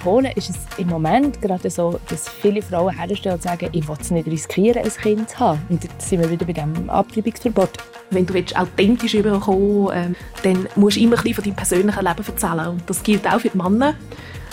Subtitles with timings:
[0.00, 3.96] Polen ist es im Moment gerade so, dass viele Frauen herstellen und sagen, ich will
[4.00, 5.60] es nicht riskieren, ein Kind zu haben.
[5.68, 7.70] Und jetzt sind wir wieder bei dem Abtreibungsverbot.
[8.10, 12.26] Wenn du authentisch überkommen ähm, dann musst du immer ein bisschen von deinem persönlichen Leben
[12.26, 12.68] erzählen.
[12.68, 13.94] Und das gilt auch für die Männer.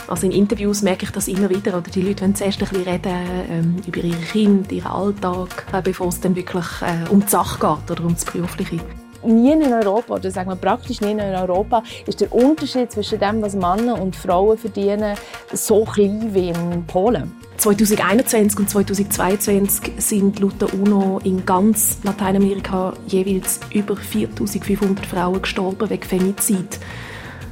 [0.08, 1.78] Also in Interviews merke ich das immer wieder.
[1.78, 3.16] Oder die Leute wollen zuerst ein bisschen reden
[3.50, 7.60] ähm, über ihre Kinder, ihren Alltag, äh, bevor es dann wirklich äh, um die Sache
[7.60, 8.80] geht oder um das Berufliche
[9.24, 13.42] nie in Europa, oder sagen wir praktisch nie in Europa, ist der Unterschied zwischen dem,
[13.42, 15.16] was Männer und Frauen verdienen,
[15.54, 17.34] so klein wie in Polen.
[17.58, 25.90] 2021 und 2022 sind laut der UNO in ganz Lateinamerika jeweils über 4500 Frauen gestorben
[25.90, 26.80] wegen Femizid.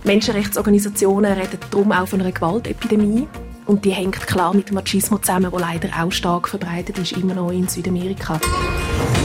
[0.03, 3.27] Menschenrechtsorganisationen reden darum auch von einer Gewaltepidemie.
[3.65, 7.33] Und die hängt klar mit dem Machismo zusammen, der leider auch stark verbreitet ist, immer
[7.33, 8.39] noch in Südamerika.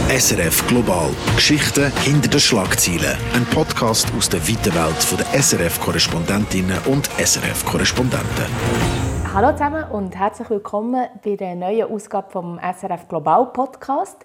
[0.09, 1.11] SRF Global.
[1.37, 3.17] Geschichten hinter den Schlagzeilen.
[3.35, 8.47] Ein Podcast aus der weiten Welt der SRF-Korrespondentinnen und SRF-Korrespondenten.
[9.35, 14.25] Hallo zusammen und herzlich willkommen bei der neuen Ausgabe vom SRF Global Podcast.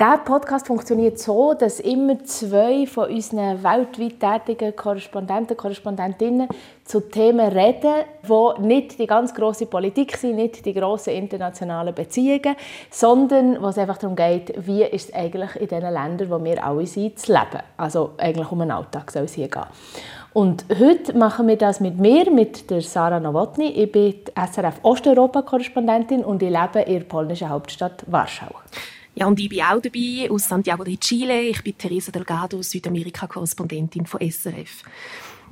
[0.00, 6.48] Der Podcast funktioniert so, dass immer zwei von unseren weltweit tätigen Korrespondenten Korrespondentinnen
[6.84, 12.56] zu Themen reden, die nicht die ganz große Politik sind, nicht die grossen internationalen Beziehungen,
[12.90, 16.64] sondern wo es einfach darum geht, wie ist es eigentlich in den Ländern, wo wir
[16.64, 17.62] alle sind, zu leben.
[17.76, 19.62] Also eigentlich um den Alltag soll es hier gehen.
[20.32, 23.68] Und heute machen wir das mit mir, mit der Sarah Nowotny.
[23.68, 28.50] Ich bin SRF Osteuropa-Korrespondentin und ich lebe in der polnischen Hauptstadt Warschau.
[29.16, 31.42] Ja, und ich bin auch dabei aus Santiago de Chile.
[31.42, 34.82] Ich bin Teresa Delgado, Südamerika-Korrespondentin von SRF.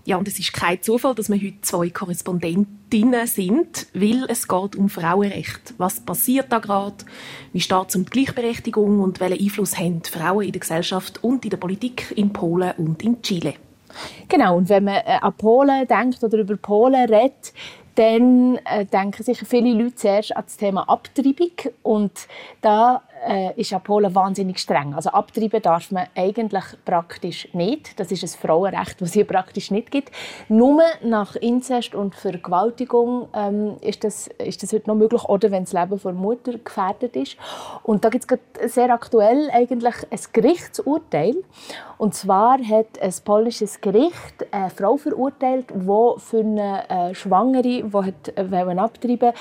[0.05, 4.75] Ja, und es ist kein Zufall, dass wir heute zwei Korrespondentinnen sind, weil es geht
[4.75, 5.75] um Frauenrecht.
[5.79, 7.05] Was passiert da gerade?
[7.53, 11.45] Wie steht es um die Gleichberechtigung und welchen Einfluss haben Frauen in der Gesellschaft und
[11.45, 13.55] in der Politik in Polen und in Chile?
[14.29, 17.53] Genau, und wenn man äh, an Polen denkt oder über Polen redet,
[17.95, 21.53] dann äh, denken sich viele Leute zuerst an das Thema Abtreibung.
[21.83, 22.13] Und
[22.61, 24.95] da äh, ist ja Polen wahnsinnig streng.
[24.95, 27.99] Also abtreiben darf man eigentlich praktisch nicht.
[27.99, 30.11] Das ist ein Frauenrecht, das es hier praktisch nicht gibt.
[30.49, 35.65] Nur nach Inzest und Vergewaltigung ähm, ist, das, ist das heute noch möglich oder wenn
[35.65, 37.37] das Leben der Mutter gefährdet ist.
[37.83, 38.27] Und da gibt
[38.61, 41.35] es sehr aktuell eigentlich ein Gerichtsurteil.
[41.99, 48.79] Und zwar hat ein polnisches Gericht eine Frau verurteilt, die für eine äh, Schwangere, die
[48.79, 49.33] abtreiben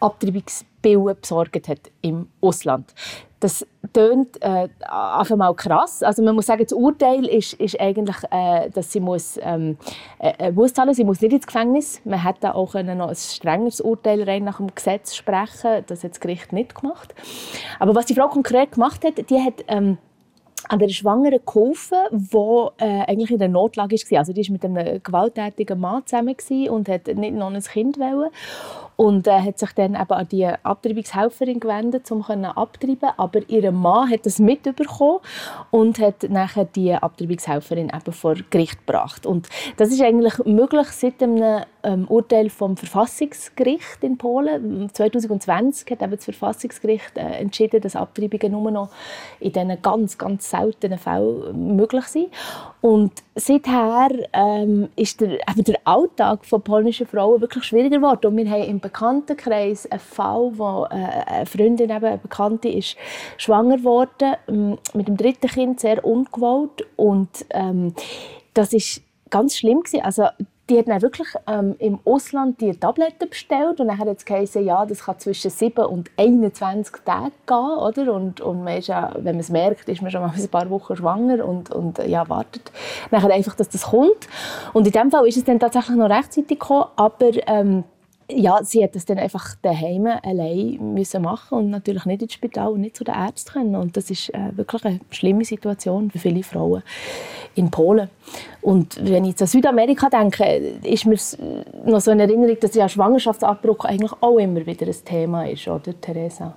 [0.00, 2.92] Abtreibungsbillen besorgt hat im Ausland.
[3.40, 6.02] Das tönt äh, einfach mal krass.
[6.02, 9.78] Also man muss sagen, das Urteil ist, ist eigentlich, äh, dass sie muss, ähm,
[10.18, 12.00] äh, muss zahlen, sie muss nicht ins Gefängnis.
[12.04, 15.84] Man hätte auch noch ein strengeres Urteil rein nach dem Gesetz sprechen.
[15.86, 17.14] Das hat das Gericht nicht gemacht.
[17.78, 19.96] Aber was die Frau konkret gemacht hat, die hat ähm,
[20.68, 22.36] an der Schwangeren geholfen, die
[22.78, 24.18] äh, eigentlich in der Notlage war.
[24.18, 26.36] Also die war mit einem gewalttätigen Mann zusammen
[26.68, 28.30] und hat nicht noch ein Kind wollen.
[29.00, 34.10] Und äh, hat sich dann eben an die Abtreibungshelferin gewendet, um abtreiben Aber ihr Mann
[34.10, 35.20] hat das mitbekommen
[35.70, 39.24] und hat nachher die Abtreibungshelferin eben vor Gericht gebracht.
[39.24, 44.90] Und das ist eigentlich möglich seit einem ähm, Urteil vom Verfassungsgericht in Polen.
[44.92, 48.90] 2020 hat eben das Verfassungsgericht äh, entschieden, dass Abtreibungen nur noch
[49.38, 52.28] in diesen ganz, ganz seltenen Fällen möglich sind.
[52.80, 58.26] Und seither ähm, ist der, eben der Alltag von polnischen Frauen wirklich schwieriger geworden.
[58.26, 62.96] Und wir haben Bekanntenkreis einen Fall, wo äh, eine Freundin, eben eine Bekannte, ist
[63.36, 66.86] schwanger geworden ähm, mit dem dritten Kind, sehr ungewollt.
[66.96, 67.94] Und ähm,
[68.54, 70.04] das ist ganz schlimm gewesen.
[70.04, 70.26] Also
[70.70, 74.86] die hat dann wirklich ähm, im Ausland die Tabletten bestellt und dann hat es ja,
[74.86, 78.14] das kann zwischen 7 und 21 Tagen gehen, oder?
[78.14, 80.70] Und, und man ist ja, wenn man es merkt, ist man schon mal ein paar
[80.70, 82.70] Wochen schwanger und, und ja, wartet
[83.10, 84.28] nachher einfach, dass das kommt.
[84.72, 87.84] Und in dem Fall ist es dann tatsächlich noch rechtzeitig gekommen, aber ähm,
[88.34, 92.72] ja, sie hat das dann einfach daheim allein müssen machen und natürlich nicht ins Spital
[92.72, 93.76] und nicht zu den Ärzten können.
[93.76, 96.82] Und das ist äh, wirklich eine schlimme Situation für viele Frauen
[97.54, 98.08] in Polen.
[98.62, 100.44] Und wenn ich an Südamerika denke,
[100.82, 101.18] ist mir
[101.84, 105.98] noch so eine Erinnerung, dass ja Schwangerschaftsabbruch eigentlich auch immer wieder ein Thema ist, oder
[106.00, 106.56] Theresa?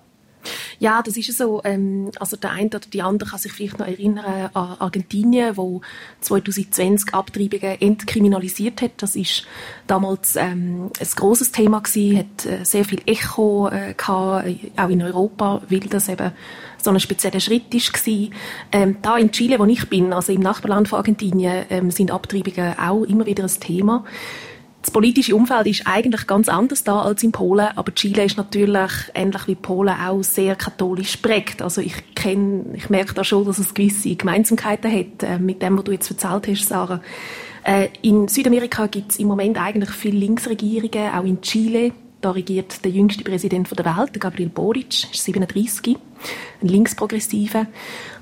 [0.79, 1.61] Ja, das ist so.
[1.63, 5.81] Ähm, also der eine oder die andere kann sich vielleicht noch erinnern an Argentinien, wo
[6.21, 8.91] 2020 Abtreibungen entkriminalisiert hat.
[8.97, 9.45] Das ist
[9.87, 14.89] damals ähm, ein großes Thema gewesen, hat äh, sehr viel Echo äh, gehabt, äh, auch
[14.89, 16.31] in Europa, weil das eben
[16.81, 18.29] so ein spezieller Schritt war.
[18.71, 22.77] Ähm, da in Chile, wo ich bin, also im Nachbarland von Argentinien, ähm, sind Abtreibungen
[22.77, 24.03] auch immer wieder ein Thema.
[24.83, 28.91] Das politische Umfeld ist eigentlich ganz anders da als in Polen, aber Chile ist natürlich
[29.15, 31.62] ähnlich wie Polen auch sehr katholisch prägt.
[31.62, 35.77] Also ich kenne, ich merke da schon, dass es gewisse Gemeinsamkeiten hat äh, mit dem,
[35.77, 37.00] was du jetzt erzählt hast, Sarah.
[37.63, 41.94] Äh, in Südamerika gibt es im Moment eigentlich viele Linksregierungen, auch in Chile.
[42.23, 45.97] Da regiert der jüngste Präsident der Welt, Gabriel Boric, ist 37,
[46.61, 47.67] ein Linksprogressiver.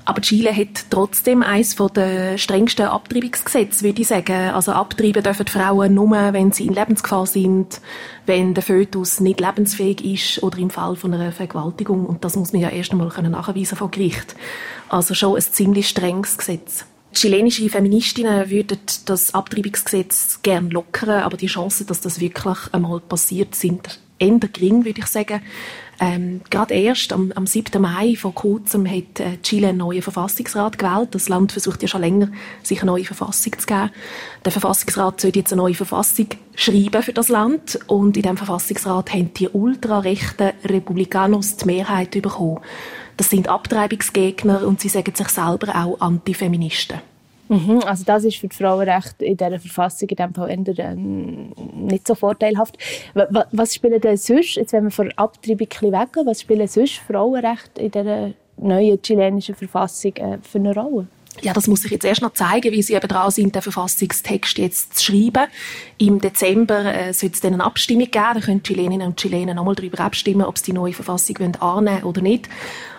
[0.04, 4.50] Aber Chile hat trotzdem eines der strengsten Abtreibungsgesetze, würde ich sagen.
[4.50, 7.80] Also abtreiben dürfen die Frauen nur, wenn sie in Lebensgefahr sind,
[8.26, 12.04] wenn der Fötus nicht lebensfähig ist oder im Fall von einer Vergewaltigung.
[12.04, 14.34] Und das muss man ja erst einmal nachweisen vor Gericht.
[14.88, 16.86] Also schon ein ziemlich strenges Gesetz.
[17.12, 23.54] Chilenische Feministinnen würden das Abtreibungsgesetz gern lockern, aber die Chancen, dass das wirklich einmal passiert,
[23.54, 25.42] sind eher gering, würde ich sagen.
[26.00, 27.80] Ähm, gerade erst am, am 7.
[27.80, 31.14] Mai vor kurzem hat äh, Chile einen neuen Verfassungsrat gewählt.
[31.14, 32.28] Das Land versucht ja schon länger,
[32.62, 33.90] sich eine neue Verfassung zu geben.
[34.44, 36.26] Der Verfassungsrat soll jetzt eine neue Verfassung
[36.56, 42.60] schreiben für das Land und in diesem Verfassungsrat haben die ultrarechten Republikanos die Mehrheit bekommen.
[43.16, 47.00] Das sind Abtreibungsgegner und sie sagen sich selber auch Antifeministen.
[47.52, 50.94] Mhm, also das ist für die Frauenrechte in dieser Verfassung in diesem Fall eher, äh,
[50.94, 52.78] nicht so vorteilhaft.
[53.50, 57.90] Was spielen denn sonst, jetzt wenn wir von Abtreibung weggehen, was spielen sonst Frauenrechte in
[57.90, 61.06] dieser neuen chilenischen Verfassung äh, für eine Rolle?
[61.40, 64.58] Ja, das muss ich jetzt erst noch zeigen, wie sie eben dran sind, den Verfassungstext
[64.58, 65.48] jetzt zu schreiben.
[65.98, 68.34] Im Dezember äh, soll es dann eine Abstimmung geben.
[68.34, 72.04] Da können Chileninnen und Chilenen nochmal darüber abstimmen, ob sie die neue Verfassung annehmen wollen
[72.04, 72.48] oder nicht.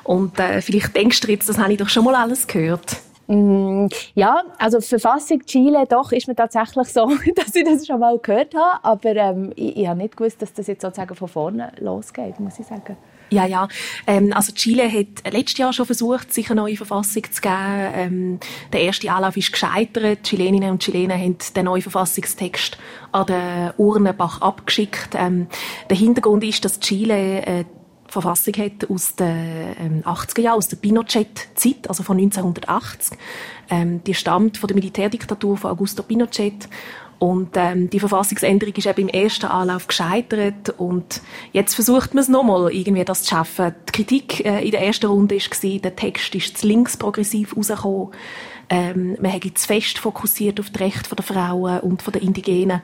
[0.04, 2.98] Und äh, vielleicht denkst du jetzt, das habe ich doch schon mal alles gehört.
[3.28, 8.18] Mm, ja, also Verfassung Chile, doch, ist mir tatsächlich so, dass ich das schon mal
[8.18, 8.84] gehört habe.
[8.84, 12.60] Aber ähm, ich, ich habe nicht gewusst, dass das jetzt sozusagen von vorne losgeht, muss
[12.60, 12.98] ich sagen.
[13.34, 13.68] Ja, ja.
[14.08, 17.92] Ähm, also Chile hat letztes Jahr schon versucht, sich eine neue Verfassung zu geben.
[17.96, 18.40] Ähm,
[18.72, 20.20] der erste Anlauf ist gescheitert.
[20.24, 22.78] Die Chileninnen und Chilenen haben den neuen Verfassungstext
[23.12, 25.16] an den Urnenbach abgeschickt.
[25.16, 25.48] Ähm,
[25.90, 27.66] der Hintergrund ist, dass Chile äh,
[28.14, 33.18] Verfassung hat aus den 80er ähm, Jahren, aus der Pinochet-Zeit, also von 1980.
[33.70, 36.70] Ähm, die stammt von der Militärdiktatur von Augusto Pinochet.
[37.24, 41.22] Und ähm, die Verfassungsänderung ist eben im ersten Anlauf gescheitert und
[41.54, 43.74] jetzt versucht man es nochmal, irgendwie das zu schaffen.
[43.88, 48.10] Die Kritik äh, in der ersten Runde war, der Text ist zu links progressiv rausgekommen.
[48.70, 52.82] Ähm, man hat zu fest fokussiert auf die Rechte der Frauen und der Indigenen.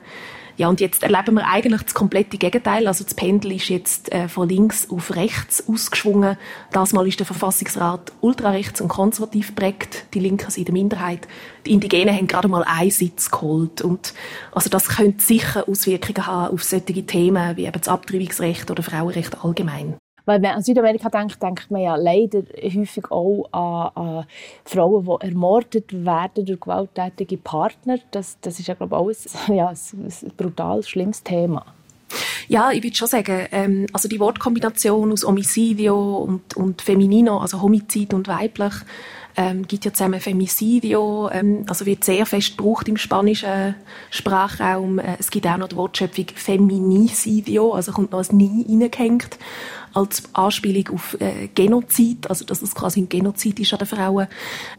[0.60, 2.86] Ja, und jetzt erleben wir eigentlich das komplette Gegenteil.
[2.86, 6.36] Also das Pendel ist jetzt äh, von links auf rechts ausgeschwungen.
[6.70, 10.04] Das Mal ist der Verfassungsrat ultrarechts und konservativ prägt.
[10.12, 11.26] Die Linken sind in der Minderheit.
[11.64, 13.80] Die Indigenen haben gerade mal einen Sitz geholt.
[13.80, 14.12] Und
[14.52, 19.42] also das könnte sicher Auswirkungen haben auf solche Themen wie eben das Abtreibungsrecht oder Frauenrecht
[19.42, 19.96] allgemein.
[20.26, 24.26] Wenn man an Südamerika denkt, denkt man ja leider häufig auch an, an
[24.64, 27.98] Frauen, die ermordet werden durch gewalttätige Partner.
[28.10, 31.64] Das, das ist ja, glaube ich, auch ein, ja, ein brutal schlimmes Thema.
[32.48, 37.62] Ja, ich würde schon sagen, ähm, also die Wortkombination aus Homicidio und, und Feminino, also
[37.62, 38.74] Homizid und weiblich,
[39.40, 43.74] ähm, gibt ja zusammen Femicidio, ähm, also wird sehr fest gebraucht im spanischen
[44.10, 44.98] Sprachraum.
[44.98, 49.38] Äh, es gibt auch noch die Wortschöpfung Feminicidio, also kommt noch ein Nie reingehängt
[49.94, 54.26] als Anspielung auf äh, Genozid, also dass es quasi ein Genozid ist an den Frauen.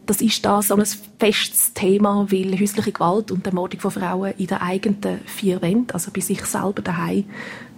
[0.06, 0.86] Das ist da so ein
[1.18, 6.12] festes Thema, weil häusliche Gewalt und Ermordung von Frauen in den eigenen vier Wänden, also
[6.14, 7.24] bei sich selber daheim,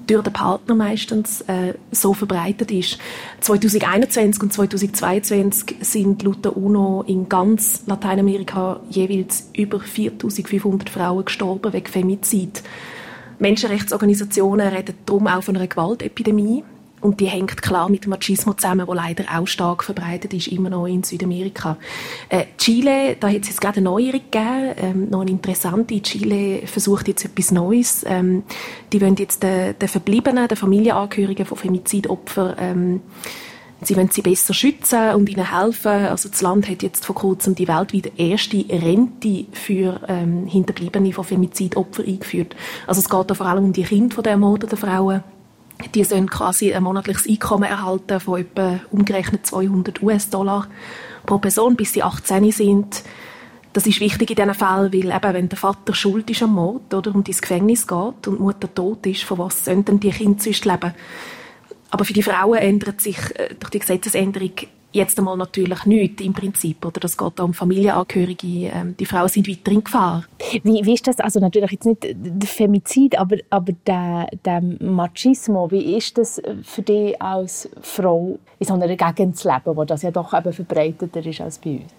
[0.06, 2.99] durch den Partner meistens äh, so verbreitet ist.
[3.41, 11.73] 2021 und 2022 sind laut der UNO in ganz Lateinamerika jeweils über 4500 Frauen gestorben
[11.73, 12.62] wegen Femizid.
[13.39, 16.65] Menschenrechtsorganisationen reden darum auch von einer Gewaltepidemie.
[17.05, 20.70] Und die hängt klar mit dem Machismo zusammen, der leider auch stark verbreitet ist, immer
[20.70, 21.77] noch in Südamerika.
[22.31, 26.01] Äh, Chile, da hat es jetzt gerade eine Neuerung gegeben, ähm, noch eine interessante.
[26.01, 28.06] Chile versucht jetzt etwas Neues.
[28.08, 28.44] Ähm,
[28.91, 33.01] die wollen jetzt den, den Verbliebenen, den Familienangehörigen von Femizidopfern, ähm,
[33.82, 36.06] Sie wollen sie besser schützen und ihnen helfen.
[36.06, 41.25] Also das Land hat jetzt vor kurzem die weltweit erste Rente für ähm, Hinterbliebene von
[41.25, 42.56] Femizidopfern eingeführt.
[42.87, 45.23] Also es geht da vor allem um die Kinder der ermordeten Frauen
[45.94, 50.69] die sollen quasi ein monatliches Einkommen erhalten von etwa umgerechnet 200 US-Dollar
[51.26, 53.02] pro Person, bis sie 18 sind.
[53.72, 56.94] Das ist wichtig in diesen Fällen, weil eben, wenn der Vater schuld ist am Mord
[56.94, 60.10] oder, und ins Gefängnis geht und die Mutter tot ist, von was sollen denn die
[60.10, 60.94] Kinder sonst leben?
[61.90, 64.52] Aber für die Frauen ändert sich äh, durch die Gesetzesänderung
[64.94, 66.84] jetzt einmal natürlich nichts im Prinzip.
[66.84, 68.70] Oder das geht um Familienangehörige.
[68.72, 70.24] Ähm, die Frauen sind weiter in Gefahr.
[70.63, 71.19] Wie, wie ist das?
[71.19, 75.70] Also natürlich jetzt nicht der Femizid, aber, aber der, der Machismo.
[75.70, 80.03] Wie ist das für dich als Frau in so einer Gegend zu leben, wo das
[80.03, 81.93] ja doch eben verbreiteter ist als bei uns?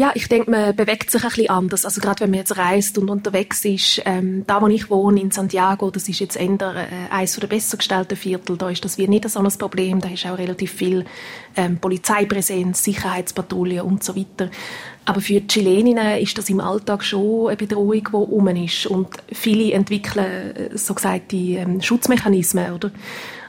[0.00, 1.84] Ja, ich denke, man bewegt sich ein bisschen anders.
[1.84, 5.30] Also gerade wenn man jetzt reist und unterwegs ist, ähm, da wo ich wohne, in
[5.30, 9.06] Santiago, das ist jetzt eher äh, eines der besser gestellten Viertel, da ist das wie
[9.08, 11.04] nicht so ein Problem, da ist auch relativ viel
[11.54, 14.50] ähm, Polizeipräsenz, Sicherheitspatrouille und so weiter.
[15.04, 18.86] Aber für die Chileninnen ist das im Alltag schon eine Bedrohung, die rum ist.
[18.86, 22.90] Und viele entwickeln äh, so gesagt die ähm, Schutzmechanismen, oder?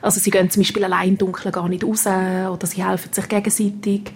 [0.01, 3.29] Also sie gehen zum Beispiel allein im Dunkeln gar nicht raus oder sie helfen sich
[3.29, 4.11] gegenseitig.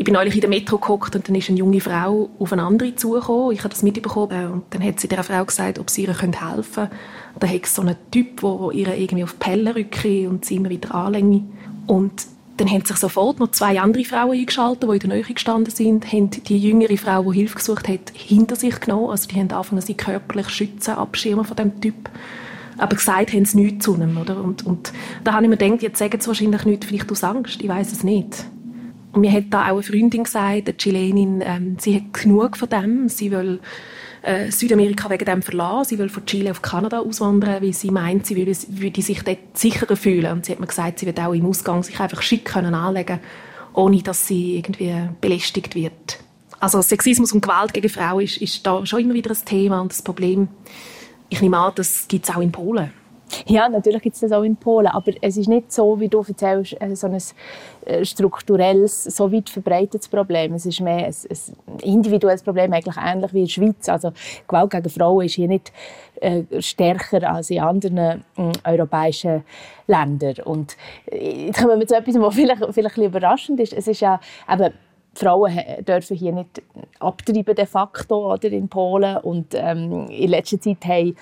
[0.00, 2.62] Ich bin neulich in der Metro gehockt und dann ist eine junge Frau auf eine
[2.62, 3.52] andere zugekommen.
[3.52, 6.32] Ich habe das mitbekommen und dann hat sie der Frau gesagt, ob sie ihr helfen
[6.32, 6.90] könnte.
[7.38, 10.70] Da hat so einen Typ, der ihr irgendwie auf die Pelle rücke und sie immer
[10.70, 11.42] wieder anlänge.
[11.86, 12.24] Und
[12.56, 16.10] dann haben sich sofort noch zwei andere Frauen eingeschaltet, die in der Nähe gestanden sind,
[16.10, 19.10] haben die jüngere Frau, die Hilfe gesucht hat, hinter sich genommen.
[19.10, 22.08] Also die haben angefangen, sie körperlich schützen, abschirmen von dem Typ.
[22.78, 24.42] Aber gesagt haben sie nichts zu ihm, oder?
[24.42, 27.60] Und, und da habe ich mir gedacht, jetzt sagen sie wahrscheinlich nichts, vielleicht aus Angst,
[27.60, 28.46] ich weiß es nicht.
[29.12, 32.68] Und mir hat da auch eine Freundin gesagt, eine Chilenin, ähm, sie hat genug von
[32.68, 33.60] dem, sie will
[34.22, 38.26] äh, Südamerika wegen dem verlassen, sie will von Chile auf Kanada auswandern, weil sie meint,
[38.26, 40.32] sie würde, würde sich dort sicherer fühlen.
[40.32, 43.20] Und sie hat mir gesagt, sie wird auch im Ausgang sich einfach schick können anlegen
[43.72, 46.18] ohne dass sie irgendwie belästigt wird.
[46.58, 49.92] Also Sexismus und Gewalt gegen Frauen ist, ist da schon immer wieder ein Thema und
[49.92, 50.48] das Problem,
[51.28, 52.92] ich nehme an, das gibt es auch in Polen.
[53.46, 56.24] Ja, natürlich gibt es das auch in Polen, aber es ist nicht so, wie du
[56.26, 57.18] erzählst, äh, so ein
[57.86, 60.54] äh, strukturelles, so weit verbreitetes Problem.
[60.54, 63.88] Es ist mehr ein, ein individuelles Problem, eigentlich ähnlich wie in der Schweiz.
[63.88, 64.12] Also
[64.46, 65.72] Gewalt gegen Frauen ist hier nicht
[66.20, 68.22] äh, stärker als in anderen äh,
[68.64, 69.44] europäischen
[69.86, 70.36] Ländern.
[70.44, 70.76] Und
[71.10, 73.72] äh, jetzt kommen wir zu etwas, was vielleicht, vielleicht ein überraschend ist.
[73.72, 74.20] Es ist ja
[74.50, 74.72] eben,
[75.14, 76.62] Frauen dürfen hier nicht
[77.00, 81.16] abtreiben de facto oder in Polen und ähm, in letzter Zeit haben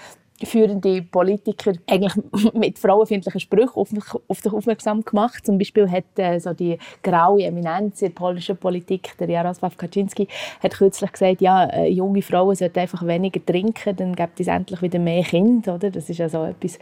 [0.44, 2.14] führende Politiker eigentlich
[2.54, 3.88] mit frauenfeindlichen Sprüchen auf,
[4.28, 5.44] auf sich aufmerksam gemacht.
[5.44, 10.28] Zum Beispiel hat äh, so die graue Eminenz in der polnischen Politik, der Jarosław Kaczynski,
[10.62, 14.80] hat kürzlich gesagt, ja, äh, junge Frauen sollten einfach weniger trinken, dann gibt es endlich
[14.82, 15.74] wieder mehr Kinder.
[15.74, 15.90] Oder?
[15.90, 16.78] Das ist ja so etwas,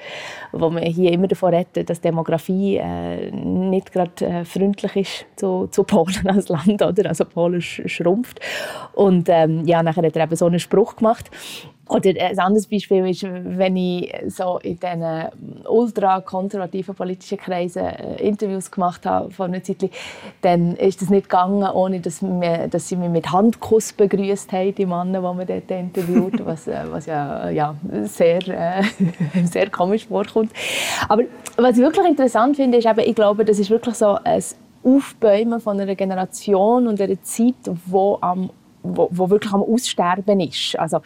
[0.52, 5.66] wo man hier immer davon redet, dass Demografie äh, nicht gerade äh, freundlich ist zu,
[5.68, 6.82] zu Polen als Land.
[6.82, 7.08] Oder?
[7.08, 8.40] Also Polen schrumpft.
[8.94, 11.30] Und ähm, ja, nachher hat er eben so einen Spruch gemacht.
[11.88, 15.04] Oder ein anderes Beispiel ist, wenn ich so in diesen
[15.68, 19.88] ultrakonservativen politischen Kreisen äh, Interviews gemacht habe vor einer Zeit,
[20.40, 24.74] dann ist das nicht gegangen, ohne dass, wir, dass sie mich mit Handkuss begrüßt haben,
[24.74, 28.82] die Männer, die man dort interviewt, was, äh, was ja, ja sehr, äh,
[29.44, 30.50] sehr komisch vorkommt.
[31.08, 31.22] Aber
[31.56, 34.42] was ich wirklich interessant finde, ist eben, ich glaube, das ist wirklich so ein
[34.82, 37.54] Aufbäumen von einer Generation und einer Zeit,
[37.86, 38.50] wo am
[38.94, 40.78] wo, wo wirklich am Aussterben ist.
[40.78, 41.00] Also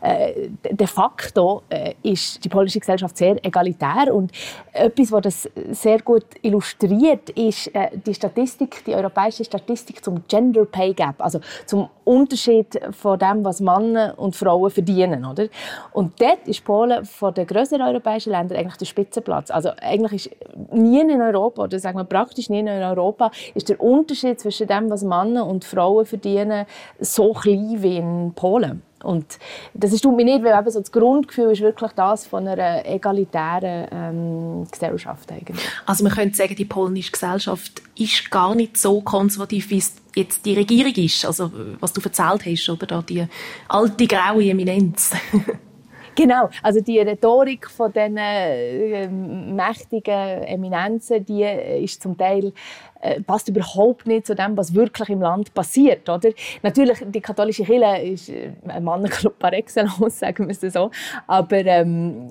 [0.00, 4.32] äh, de facto äh, ist die polnische Gesellschaft sehr egalitär und
[4.72, 10.64] etwas, was das sehr gut illustriert, ist äh, die Statistik, die europäische Statistik zum Gender
[10.64, 15.48] Pay Gap, also zum Unterschied von dem, was Männer und Frauen verdienen, oder?
[15.92, 19.50] Und dort ist Polen von den größeren europäischen Ländern eigentlich der Spitzenplatz.
[19.50, 20.36] Also eigentlich ist
[20.72, 24.88] nie in Europa, oder sagen wir praktisch nie in Europa, ist der Unterschied zwischen dem,
[24.90, 26.66] was Männer und Frauen verdienen,
[27.00, 28.82] so klein wie in Polen.
[29.02, 29.38] Und
[29.74, 33.86] das ist mir nicht, weil eben so das Grundgefühl ist wirklich das von einer egalitären
[33.92, 35.64] ähm, Gesellschaft eigentlich.
[35.84, 40.44] Also man könnte sagen, die polnische Gesellschaft ist gar nicht so konservativ, wie es jetzt
[40.44, 41.24] die Regierung ist.
[41.24, 43.26] Also was du erzählt hast, oder da die
[43.68, 45.12] alte graue Eminenz.
[46.16, 52.52] Genau, also die Rhetorik von diesen äh, mächtigen Eminenzen, die ist zum Teil
[53.00, 56.08] äh, passt überhaupt nicht zu dem, was wirklich im Land passiert.
[56.08, 56.30] Oder?
[56.62, 60.90] Natürlich, die katholische Kirche ist äh, ein Mannenclub par excellence, sagen wir es so.
[61.26, 62.28] Aber ähm,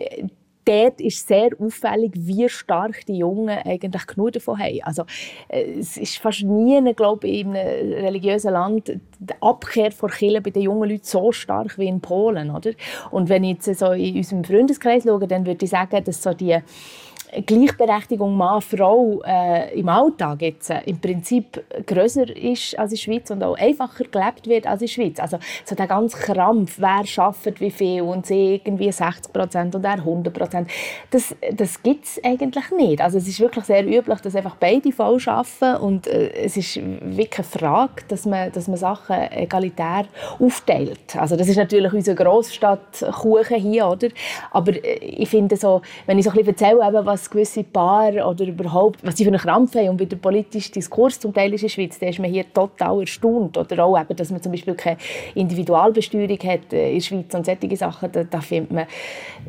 [0.65, 4.79] dort ist sehr auffällig, wie stark die Jungen eigentlich genug davon haben.
[4.83, 5.03] Also,
[5.47, 10.41] äh, es ist fast nie, glaube ich, in einem religiösen Land die Abkehr von Kirche
[10.41, 12.49] bei den jungen Leuten so stark wie in Polen.
[12.51, 12.71] Oder?
[13.11, 16.33] Und wenn ich jetzt so in unserem Freundeskreis schaue, dann würde ich sagen, dass so
[16.33, 16.57] die
[17.45, 23.31] Gleichberechtigung Mann-Frau äh, im Alltag jetzt äh, im Prinzip größer ist als in der Schweiz
[23.31, 25.19] und auch einfacher gelebt wird als in der Schweiz.
[25.19, 29.83] Also so der ganze Krampf, wer schafft wie viel und sie irgendwie 60 Prozent und
[29.83, 30.69] er 100 Prozent,
[31.11, 33.01] das, das gibt es eigentlich nicht.
[33.01, 36.79] Also es ist wirklich sehr üblich, dass einfach beide voll arbeiten und äh, es ist
[37.01, 40.05] wirklich eine Frage, dass man, dass man Sachen egalitär
[40.39, 41.15] aufteilt.
[41.15, 44.09] Also das ist natürlich unsere Großstadt Kuchen hier, oder?
[44.51, 47.63] Aber äh, ich finde so, wenn ich so ein bisschen erzähle, eben, was was gewisse
[47.63, 51.33] Paare oder überhaupt, was sie für einen Krampf haben und wie der politische Diskurs zum
[51.33, 53.57] Teil ist in der Schweiz, da ist man hier total erstaunt.
[53.57, 54.97] Oder auch, eben, dass man zum Beispiel keine
[55.33, 58.85] Individualbesteuerung hat äh, in der Schweiz und solche Sachen, da, da findet man,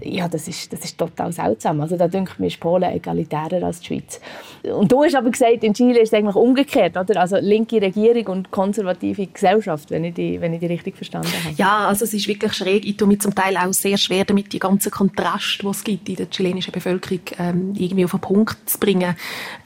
[0.03, 1.81] ja, das ist, das ist total seltsam.
[1.81, 4.21] Also da denke ich mir, ist Polen egalitärer als die Schweiz.
[4.63, 7.21] Und du hast aber gesagt, in Chile ist es eigentlich umgekehrt, oder?
[7.21, 11.55] Also linke Regierung und konservative Gesellschaft, wenn ich die, wenn ich die richtig verstanden habe.
[11.57, 12.85] Ja, also es ist wirklich schräg.
[12.85, 16.09] Ich tue mich zum Teil auch sehr schwer damit, die ganzen Kontraste, die es gibt
[16.09, 17.21] in der chilenischen Bevölkerung,
[17.57, 19.17] ähm, irgendwie auf den Punkt zu bringen.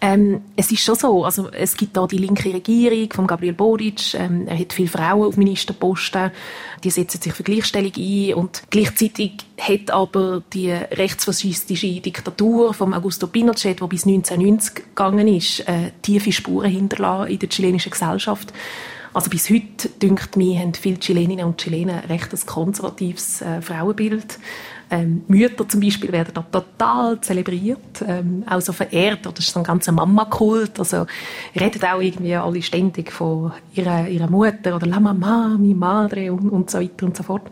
[0.00, 4.14] Ähm, es ist schon so, also es gibt da die linke Regierung von Gabriel Boric,
[4.14, 6.30] ähm, er hat viele Frauen auf Ministerposten,
[6.82, 13.26] die setzen sich für Gleichstellung ein und gleichzeitig hat aber die rechtsfaschistische Diktatur von Augusto
[13.26, 18.52] Pinochet, die bis 1990 gegangen ist, äh, tiefe Spuren hinterlassen in der chilenischen Gesellschaft.
[19.12, 24.38] Also bis heute, dünkt mir, haben viele Chileninnen und Chilenen recht ein konservatives äh, Frauenbild.
[24.90, 29.24] Ähm, Mütter zum Beispiel werden da total zelebriert, ähm, auch so verehrt.
[29.24, 30.78] Das ist so ein ganzer Mama-Kult.
[30.78, 31.06] Also
[31.58, 36.50] redet auch irgendwie alle ständig von ihrer, ihrer Mutter oder La Mama, mi Madre und,
[36.50, 37.42] und so weiter und so fort.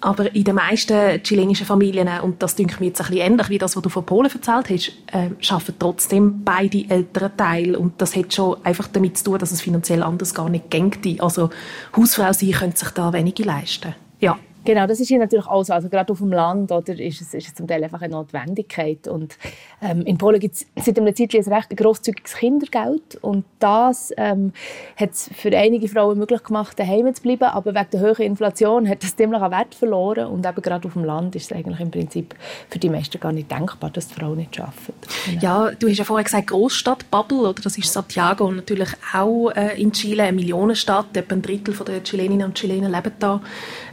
[0.00, 3.48] Aber in den meisten chilenischen Familien, und das denke ich mir jetzt ein bisschen ähnlich
[3.48, 7.78] wie das, was du von Polen erzählt hast, äh, arbeiten trotzdem beide älteren Teile.
[7.78, 11.20] Und das hat schon einfach damit zu tun, dass es finanziell anders gar nicht geht.
[11.20, 11.50] Also
[11.96, 13.94] Hausfrau sein könnte sich da wenige leisten.
[14.20, 14.38] Ja.
[14.68, 15.72] Genau, das ist hier natürlich auch so.
[15.72, 19.08] Also gerade auf dem Land oder, ist, es, ist es zum Teil einfach eine Notwendigkeit.
[19.08, 19.38] Und,
[19.80, 23.16] ähm, in Polen gibt es seit einer Zeit ein recht grosszügiges Kindergeld.
[23.22, 24.52] Und das ähm,
[24.94, 27.44] hat es für einige Frauen möglich gemacht, daheim zu bleiben.
[27.44, 30.26] Aber wegen der hohen Inflation hat das ziemlich an Wert verloren.
[30.26, 32.34] Und eben gerade auf dem Land ist es eigentlich im Prinzip
[32.68, 34.92] für die meisten gar nicht denkbar, dass die Frauen nicht arbeiten.
[35.30, 35.40] Genau.
[35.40, 37.62] Ja, du hast ja vorher gesagt Großstadt Bubble, oder?
[37.62, 41.16] Das ist Santiago und natürlich auch äh, in Chile eine Millionenstadt.
[41.16, 43.40] Etwa ein Drittel der Chileninnen und Chilenen leben da.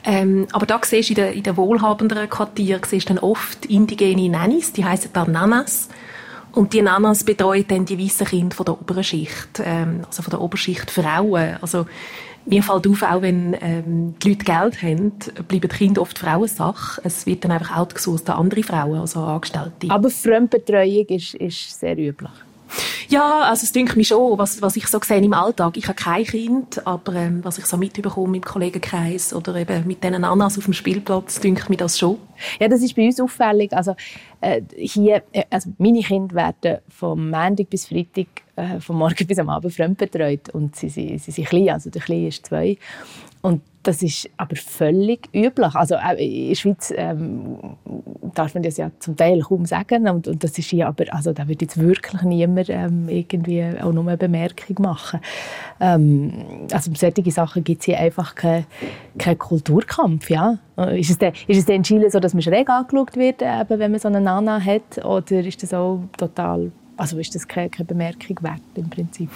[0.06, 4.30] Ähm, aber da siehst du in den, in den wohlhabenderen Quartieren siehst dann oft indigene
[4.30, 5.90] Nannies, die heißen dann Nanas.
[6.52, 10.32] Und die Nanas betreuen dann die weißen Kinder von der oberen Schicht, ähm, also von
[10.32, 11.58] der Oberschicht Frauen.
[11.62, 11.86] Also
[12.46, 15.12] mir fällt auf, auch wenn ähm, die Leute Geld haben,
[15.48, 17.02] bleiben die Kinder oft Frauensache.
[17.04, 19.90] Es wird dann einfach outgesourced an andere Frauen, also Angestellte.
[19.90, 22.32] Aber Fremdbetreuung ist, ist sehr üblich.
[23.10, 25.78] Ja, also es denke mich schon, was, was ich so sehe im Alltag.
[25.78, 30.04] Ich habe kein Kind, aber ähm, was ich so mitbekomme im Kollegenkreis oder eben mit
[30.04, 32.18] diesen Annas auf dem Spielplatz, denke mir das schon.
[32.60, 33.74] Ja, das ist bei uns auffällig.
[33.74, 33.96] Also
[34.42, 39.40] äh, hier, äh, also meine Kinder werden vom Montag bis Freitag, äh, vom Morgen bis
[39.40, 42.78] am Abend fremdbetreut und sie, sie, sie sind klein, also der Kleine ist zwei.
[43.42, 45.76] Und das ist aber völlig üblich.
[45.76, 47.58] Also in der Schweiz ähm,
[48.34, 51.34] darf man das ja zum Teil kaum sagen und, und das ist hier aber, also
[51.34, 55.20] da wird jetzt wirklich niemand ähm, irgendwie auch nur eine Bemerkung machen.
[55.80, 56.34] Ähm,
[56.72, 58.66] also um solche Sachen gibt es hier einfach keinen
[59.18, 60.58] kein Kulturkampf, ja.
[60.94, 63.80] Ist es, denn, ist es denn in Chile so, dass man schräg angeschaut wird, eben,
[63.80, 67.70] wenn man so eine Nana hat oder ist das auch total, also ist das keine,
[67.70, 69.30] keine Bemerkung wert im Prinzip?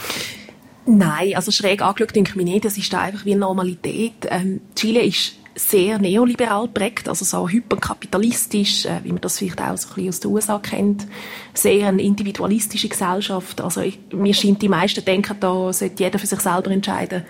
[0.90, 2.66] Nein, also schräg angeschaut denke ich mir nicht.
[2.66, 4.28] Das ist da einfach wie Normalität.
[4.30, 9.78] Ähm, Chile ist sehr neoliberal prägt, also so hyperkapitalistisch, äh, wie man das vielleicht auch
[9.78, 11.06] so ein bisschen aus den USA kennt.
[11.54, 13.62] Sehr eine individualistische Gesellschaft.
[13.62, 17.24] Also ich, mir scheint, die meisten denken, da sollte jeder für sich selber entscheiden,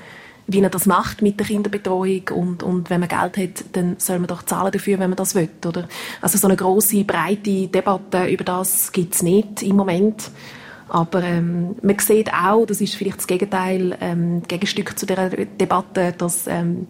[0.48, 4.20] wie er das macht mit der Kinderbetreuung und, und wenn man Geld hat, dann soll
[4.20, 5.88] man doch zahlen dafür, wenn man das will, oder?
[6.22, 10.32] Also so eine große breite Debatte über das gibt es nicht im Moment.
[10.90, 16.14] Aber ähm, man sieht auch, das ist vielleicht das Gegenteil, ähm, Gegenstück zu der Debatte,
[16.18, 16.88] dass ähm,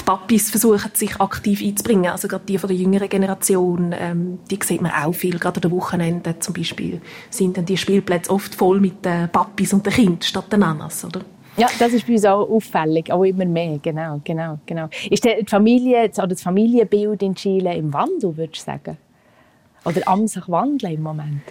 [0.00, 2.10] die Papis versuchen, sich aktiv einzubringen.
[2.10, 5.38] Also gerade die von der jüngeren Generation, ähm, die sieht man auch viel.
[5.38, 9.84] Gerade am Wochenende zum Beispiel sind dann die Spielplätze oft voll mit den Papis und
[9.86, 11.22] den Kindern statt den Nanas, oder?
[11.58, 14.90] Ja, das ist bei uns auch auffällig, auch immer mehr, genau, genau, genau.
[15.08, 18.98] Ist die Familie, oder das Familienbild in Chile im Wandel, würdest du sagen?
[19.86, 21.42] Oder am sich wandeln im Moment?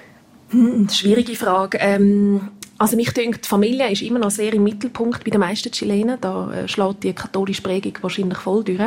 [0.55, 1.77] Hm, schwierige Frage.
[1.81, 5.69] Ähm, also mich denkt, die Familie ist immer noch sehr im Mittelpunkt bei den meisten
[5.69, 6.17] Chilenen.
[6.21, 8.79] Da äh, schlägt die katholische Prägung wahrscheinlich voll durch.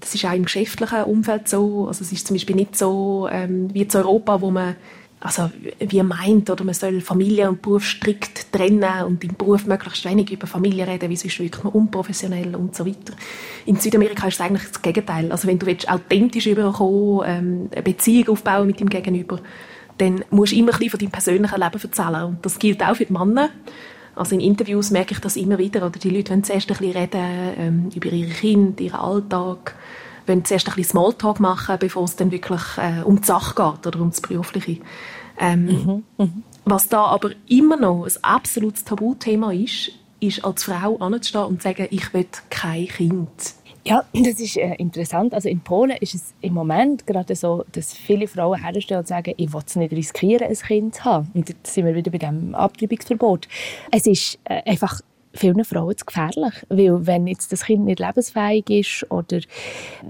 [0.00, 1.86] Das ist auch im geschäftlichen Umfeld so.
[1.86, 4.74] Also es ist zum Beispiel nicht so ähm, wie in Europa, wo man
[5.20, 10.04] also wie meint, oder man soll Familie und Beruf strikt trennen und im Beruf möglichst
[10.04, 13.14] wenig über Familie reden, wie sonst wirkt man unprofessionell und so weiter.
[13.64, 15.32] In Südamerika ist es eigentlich das Gegenteil.
[15.32, 19.40] Also wenn du willst, authentisch überkommen, ähm, eine Beziehung aufbauen mit dem Gegenüber,
[19.98, 22.24] dann musst du immer ein bisschen von deinem persönlichen Leben erzählen.
[22.24, 23.50] Und das gilt auch für die Männer.
[24.16, 25.86] Also in Interviews merke ich das immer wieder.
[25.86, 29.74] Oder die Leute wollen zuerst ein bisschen reden ähm, über ihre Kinder, ihren Alltag,
[30.26, 33.86] wollen zuerst ein bisschen Smalltalk machen, bevor es dann wirklich äh, um die Sache geht
[33.86, 34.80] oder um das Berufliche.
[35.38, 36.28] Ähm, mhm, mh.
[36.64, 41.68] Was da aber immer noch ein absolutes Tabuthema ist, ist als Frau anzustehen und zu
[41.68, 43.54] sagen, ich will kein Kind.
[43.86, 45.34] Ja, das ist äh, interessant.
[45.34, 49.34] Also in Polen ist es im Moment gerade so, dass viele Frauen herstellen und sagen,
[49.36, 51.30] ich will es nicht riskieren, ein Kind zu haben.
[51.34, 53.48] Und jetzt sind wir wieder bei dem Abtreibungsverbot.
[53.90, 55.00] Es ist äh, einfach
[55.34, 56.54] vielen Frauen zu gefährlich.
[56.68, 59.40] Weil wenn jetzt das Kind nicht lebensfähig ist oder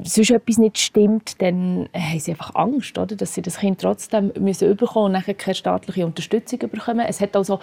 [0.03, 3.17] sonst etwas nicht stimmt, dann haben sie einfach Angst, oder?
[3.17, 7.07] dass sie das Kind trotzdem müssen überkommen und nachher keine staatliche Unterstützung bekommen.
[7.09, 7.61] Es hat also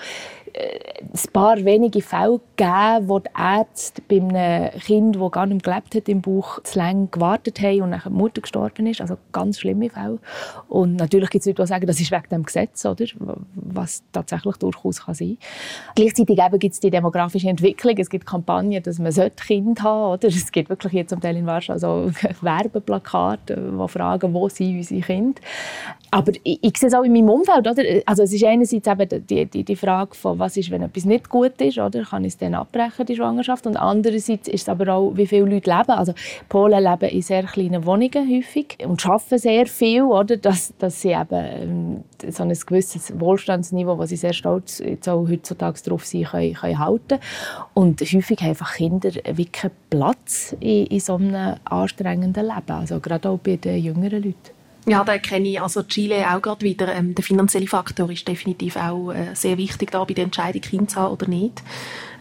[0.54, 5.64] äh, ein paar wenige Fälle gegeben, wo die Ärzte bei einem Kind, das gar nicht
[5.64, 9.02] gelebt hat, im Bauch zu lange gewartet haben und nachher die Mutter gestorben ist.
[9.02, 10.20] Also ganz schlimme Fälle.
[10.68, 13.06] Und natürlich gibt es Leute, die sagen, das ist wegen dem Gesetz, oder?
[13.54, 15.94] was tatsächlich durchaus kann sein kann.
[15.96, 17.96] Gleichzeitig gibt es die demografische Entwicklung.
[17.98, 20.28] Es gibt Kampagnen, dass man Kind haben sollte.
[20.28, 22.12] Es gibt wirklich jetzt zum Teil in Warschau so
[22.42, 25.42] Werbeplakate, die fragen, wo sind unsere Kinder.
[26.14, 27.66] Aber ich, ich sehe es auch in meinem Umfeld.
[27.66, 27.84] Oder?
[28.06, 31.30] Also es ist einerseits eben die, die, die Frage von, was ist, wenn etwas nicht
[31.30, 32.04] gut ist, oder?
[32.04, 33.66] kann ich es dann abbrechen, die Schwangerschaft.
[33.66, 35.92] Und andererseits ist es aber auch, wie viele Leute leben.
[35.92, 36.14] Also
[36.50, 40.36] Polen leben in sehr kleinen Wohnungen häufig und arbeiten sehr viel, oder?
[40.36, 45.80] Dass, dass sie eben ähm, so ein gewisses Wohlstandsniveau, wo sie sehr stolz jetzt heutzutage
[45.86, 47.20] darauf sind, können, können halten.
[47.74, 52.72] Und häufig haben einfach Kinder wirklich Platz in, in so einem anstrengenden Leben.
[52.72, 54.61] Also gerade auch bei den jüngeren Leuten.
[54.88, 56.94] Ja, da kenne ich also Chile auch gerade wieder.
[56.94, 60.92] Ähm, der finanzielle Faktor ist definitiv auch äh, sehr wichtig da bei der Entscheidung, Kind
[60.92, 61.62] zu haben oder nicht.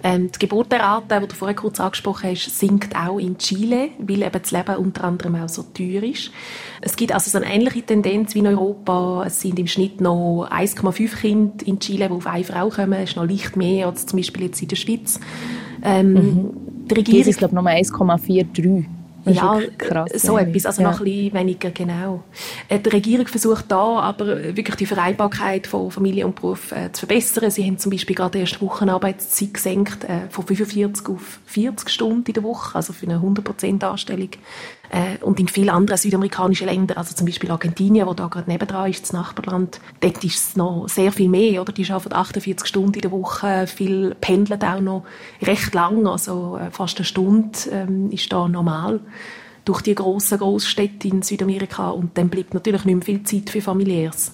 [0.02, 4.42] Ähm, die Geburtenrate, die du vorher kurz angesprochen hast, sinkt auch in Chile, weil eben
[4.42, 6.30] das Leben unter anderem auch so teuer ist.
[6.82, 9.24] Es gibt also so eine ähnliche Tendenz wie in Europa.
[9.26, 12.92] Es sind im Schnitt noch 1,5 Kinder in Chile, die auf eine Frau kommen.
[12.92, 15.18] Das ist noch leicht mehr als zum Beispiel jetzt in der Schweiz.
[15.82, 16.50] Ähm, mhm.
[16.90, 17.28] Die Regierung...
[17.28, 18.84] Ist, glaube ich, noch 1,43
[19.24, 20.90] ja, krass, so etwas, also ja.
[20.90, 22.24] noch ein bisschen weniger genau.
[22.68, 27.06] Äh, die Regierung versucht da aber wirklich die Vereinbarkeit von Familie und Beruf äh, zu
[27.06, 27.50] verbessern.
[27.50, 32.34] Sie haben zum Beispiel gerade erst Wochenarbeitszeit gesenkt äh, von 45 auf 40 Stunden in
[32.34, 34.30] der Woche, also für eine 100% Anstellung.
[34.90, 38.90] Äh, und in vielen anderen südamerikanischen Ländern, also zum Beispiel Argentinien, wo da gerade nebendran
[38.90, 41.72] ist, das Nachbarland, dort ist es noch sehr viel mehr, oder?
[41.72, 45.04] Die arbeiten 48 Stunden in der Woche, viel pendeln auch noch
[45.42, 49.00] recht lang, also äh, fast eine Stunde ähm, ist da normal
[49.64, 53.60] durch die grossen Großstädte in Südamerika und dann bleibt natürlich nicht mehr viel Zeit für
[53.60, 54.32] Familiäres.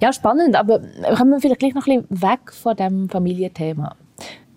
[0.00, 0.80] Ja, spannend, aber
[1.16, 3.94] kommen wir vielleicht gleich noch ein bisschen weg von dem Familienthema.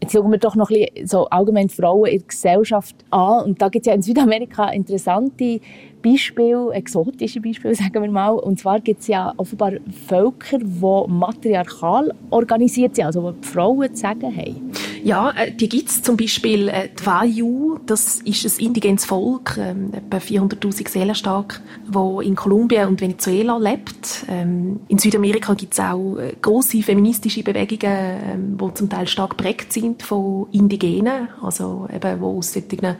[0.06, 3.44] Jetzt schauen wir doch noch ein bisschen so allgemein Frauen in der Gesellschaft an.
[3.44, 5.60] Und da gibt es ja in Südamerika interessante
[6.04, 8.34] Beispiele, exotische Beispiele, sagen wir mal.
[8.34, 9.72] Und zwar gibt es ja offenbar
[10.08, 14.72] Völker, die matriarchal organisiert sind, also wo die Frauen zu sagen haben.
[15.06, 19.56] Ja, äh, die gibt es zum Beispiel äh, die Wayuu, das ist ein indigenes Volk,
[19.56, 24.26] ähm, etwa 400'000 Seelen stark, wo in Kolumbien und Venezuela lebt.
[24.28, 29.38] Ähm, in Südamerika gibt es auch äh, große feministische Bewegungen, ähm, die zum Teil stark
[29.38, 32.96] geprägt sind von Indigenen, also eben, wo aus solchen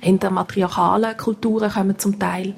[0.00, 2.54] hinter matriarchalen Kulturen kommen zum Teil.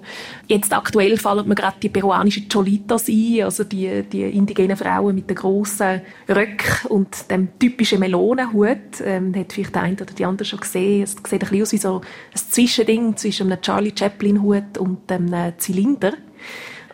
[0.46, 5.28] Jetzt aktuell fallen mir gerade die peruanischen Cholitas ein, also die, die indigenen Frauen mit
[5.28, 9.00] den grossen Röcken und dem typischen Melonenhut.
[9.04, 11.02] Ähm, hat vielleicht der eine oder die andere schon gesehen.
[11.02, 15.52] Es sieht ein bisschen aus wie so ein Zwischending zwischen einem Charlie Chaplin-Hut und einem
[15.58, 16.12] Zylinder.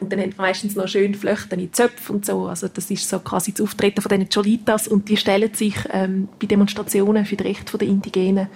[0.00, 2.46] Und dann haben wir meistens noch schön flöchtene Zöpfe und so.
[2.46, 6.28] Also das ist so quasi das Auftreten von diesen Cholitas und die stellen sich ähm,
[6.40, 8.48] bei Demonstrationen für die Rechte der Indigenen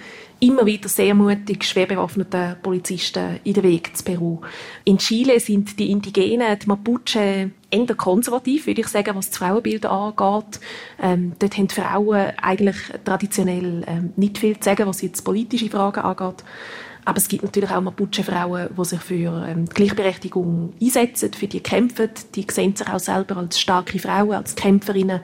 [0.42, 4.40] immer wieder sehr mutig schwer bewaffneten Polizisten in den Weg zu Peru.
[4.84, 9.86] In Chile sind die Indigenen, die Mapuche, eher konservativ, würde ich sagen, was das Frauenbild
[9.86, 10.60] angeht.
[11.00, 15.70] Ähm, dort haben die Frauen eigentlich traditionell ähm, nicht viel zu sagen, was jetzt politische
[15.70, 16.44] Fragen angeht.
[17.04, 22.10] Aber es gibt natürlich auch Mapuche-Frauen, die sich für ähm, Gleichberechtigung einsetzen, für die kämpfen.
[22.34, 25.20] Die sehen sich auch selber als starke Frauen, als Kämpferinnen.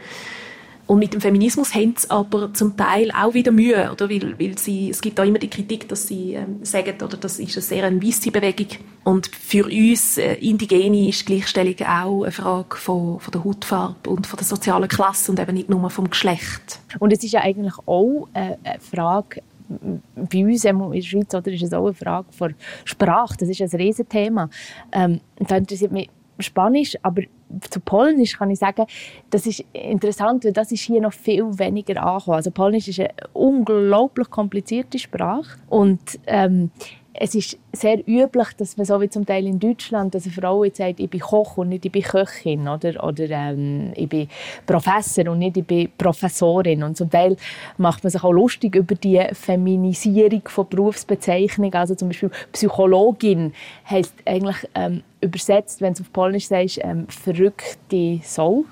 [0.89, 4.09] Und mit dem Feminismus haben sie aber zum Teil auch wieder Mühe, oder?
[4.09, 7.39] Weil, weil sie, es gibt auch immer die Kritik, dass sie ähm, sagen, oder das
[7.39, 8.69] ist eine sehr eine weisse Bewegung.
[9.05, 14.27] Und für uns äh, Indigene ist Gleichstellung auch eine Frage von, von der Hautfarbe und
[14.27, 16.81] von der sozialen Klasse und eben nicht nur vom Geschlecht.
[16.99, 21.63] Und es ist ja eigentlich auch eine Frage bei uns in der Schweiz oder ist
[21.63, 22.55] es auch eine Frage von
[22.85, 23.37] Sprache.
[23.39, 24.49] Das ist ein Riesenthema.
[24.93, 27.23] Ähm, da interessiert mich Spanisch, aber
[27.69, 28.87] zu Polnisch kann ich sagen,
[29.31, 32.37] das ist interessant, weil das ist hier noch viel weniger angekommen.
[32.37, 36.71] Also Polnisch ist eine unglaublich komplizierte Sprache und ähm,
[37.13, 40.65] es ist sehr üblich, dass man so wie zum Teil in Deutschland, dass eine Frau
[40.65, 44.29] jetzt sagt, ich bin Koch und nicht ich bin Köchin oder, oder ähm, ich bin
[44.67, 46.83] Professor und nicht ich bin Professorin.
[46.83, 47.37] Und zum Teil
[47.77, 51.75] macht man sich auch lustig über die Feminisierung von Berufsbezeichnungen.
[51.75, 53.53] Also zum Beispiel Psychologin
[53.89, 58.65] heißt eigentlich ähm, übersetzt, wenn du auf Polnisch sagst, ähm, verrückte Sau.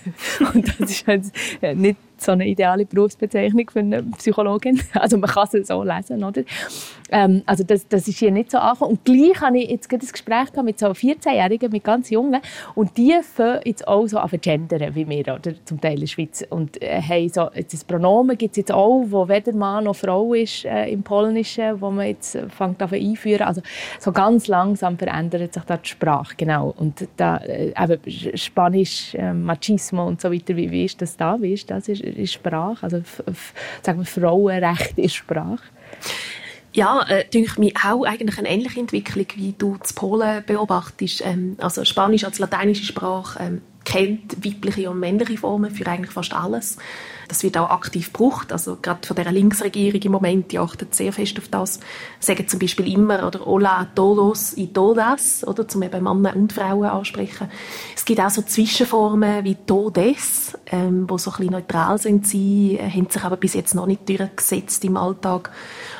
[0.54, 1.24] und das ist halt
[1.76, 4.80] nicht so eine ideale Berufsbezeichnung für eine Psychologin.
[4.94, 6.42] Also man kann es so lesen, oder?
[7.10, 8.92] Ähm, also das, das ist hier nicht so angekommen.
[8.92, 12.40] Und gleich habe ich jetzt gerade ein Gespräch mit so 14-Jährigen, mit ganz Jungen,
[12.74, 16.06] und die fangen jetzt auch so an gendern, wie wir, oder zum Teil in der
[16.06, 16.44] Schweiz.
[16.48, 20.34] Und äh, haben so, das Pronomen gibt es jetzt auch, wo weder Mann noch Frau
[20.34, 23.42] ist äh, im Polnischen, wo man jetzt fängt an einführen.
[23.42, 23.62] Also
[23.98, 26.74] so ganz langsam verändert sich da die Sprache, genau.
[26.76, 31.40] Und da, äh, eben Spanisch, äh, Machismo und so weiter, wie, wie ist das da?
[31.40, 32.82] Wie ist das in Sprache?
[32.82, 33.02] Also
[33.82, 35.62] sagen wir Frauenrecht in Sprache?
[36.74, 41.22] Ja, äh, denke mir auch eigentlich eine ähnliche Entwicklung, wie du zu Polen beobachtest.
[41.24, 46.34] Ähm, also Spanisch als lateinische Sprache ähm, kennt weibliche und männliche Formen für eigentlich fast
[46.34, 46.78] alles.
[47.28, 48.52] Das wird auch aktiv gebraucht.
[48.52, 51.80] Also gerade von der Linksregierung im Moment, die achtet sehr fest auf das.
[52.18, 56.86] Sagen zum Beispiel immer oder Hola todos y todas, oder zum eben Männer und Frauen
[56.86, 57.48] ansprechen.
[57.94, 62.78] Es gibt auch so Zwischenformen wie todes, ähm, wo so ein bisschen neutral sind sie,
[62.80, 65.50] äh, haben sich aber bis jetzt noch nicht durchgesetzt im Alltag.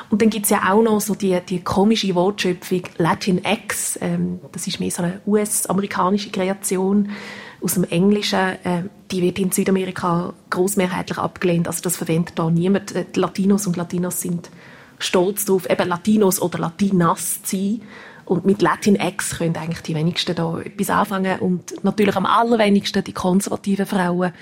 [0.09, 3.97] Und dann gibt es ja auch noch so die, die komische Wortschöpfung Latinx.
[4.01, 7.09] Ähm, das ist mehr so eine US-amerikanische Kreation
[7.61, 11.67] aus dem Englischen, äh, die wird in Südamerika großmehrheitlich abgelehnt.
[11.67, 12.93] Also das verwendet da niemand.
[12.93, 14.51] Äh, die Latinos und Latinos sind
[14.99, 17.81] stolz darauf, eben Latinos oder Latinas zu sein.
[18.25, 21.39] Und mit Latinx können eigentlich die wenigsten da etwas anfangen.
[21.39, 24.33] Und natürlich am allerwenigsten die konservativen Frauen.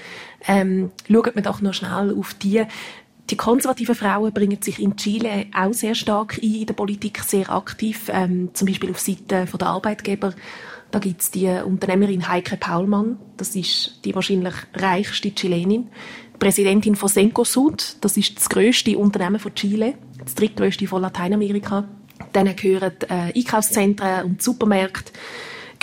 [0.48, 2.66] Ähm, schaut man doch noch schnell auf die.
[3.30, 7.50] Die konservativen Frauen bringen sich in Chile auch sehr stark ein, in der Politik sehr
[7.50, 10.34] aktiv, ähm, zum Beispiel auf Seite der Arbeitgeber
[10.94, 15.90] da gibt es die Unternehmerin Heike Paulmann, das ist die wahrscheinlich reichste Chilenin.
[16.38, 21.86] Präsidentin von Sencosud, das ist das größte Unternehmen von Chile, das drittgrößte von Lateinamerika.
[22.32, 25.14] Dann gehören äh, Einkaufszentren und Supermärkte.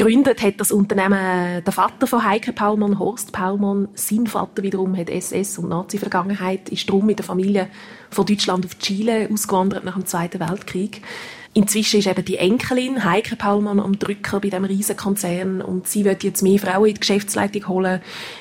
[0.00, 3.88] Gegründet hat das Unternehmen der Vater von Heike Paulmann, Horst Paulmann.
[3.92, 7.68] Sein Vater wiederum hat SS- und Nazi-Vergangenheit, ist drum mit der Familie
[8.08, 11.02] von Deutschland auf Chile ausgewandert nach dem Zweiten Weltkrieg.
[11.52, 16.24] Inzwischen ist eben die Enkelin Heike Paulmann am Drücker bei dem Riesenkonzern und sie wird
[16.24, 18.00] jetzt mehr Frauen in die Geschäftsleitung holen.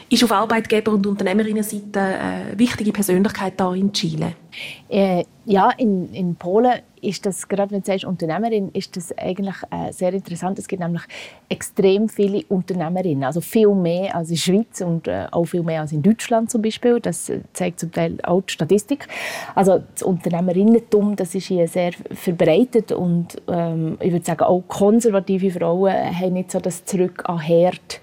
[0.09, 4.33] Ist auf Arbeitgeber- und Unternehmerinnenseite eine wichtige Persönlichkeit da in Chile.
[4.87, 9.55] Äh, ja, in, in Polen ist das, gerade wenn du sagst Unternehmerin, ist das eigentlich
[9.71, 10.59] äh, sehr interessant.
[10.59, 11.03] Es gibt nämlich
[11.49, 15.81] extrem viele Unternehmerinnen, also viel mehr als in der Schweiz und äh, auch viel mehr
[15.81, 16.99] als in Deutschland zum Beispiel.
[16.99, 19.07] Das zeigt zum Teil auch die Statistik.
[19.55, 25.51] Also das Unternehmerinnentum, das ist hier sehr verbreitet und ähm, ich würde sagen, auch konservative
[25.51, 28.01] Frauen haben nicht so das Zurück an Herd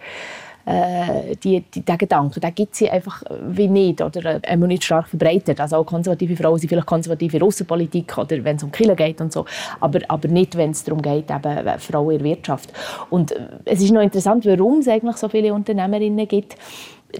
[0.66, 5.08] äh, die, die, den Gedanken, den gibt es einfach wie nicht oder äh, nicht stark
[5.08, 5.60] verbreitet.
[5.60, 9.20] Also auch konservative Frauen sind vielleicht konservative in Außenpolitik oder wenn es um Kinder geht
[9.20, 9.46] und so,
[9.80, 12.72] aber, aber nicht, wenn es darum geht, eben äh, Frauen in der Wirtschaft.
[13.10, 16.56] Und äh, es ist noch interessant, warum es eigentlich so viele Unternehmerinnen gibt